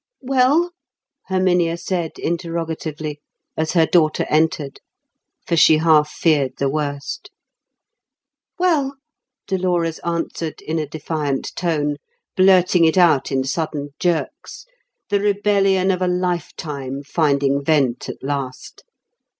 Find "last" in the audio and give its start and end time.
18.23-18.83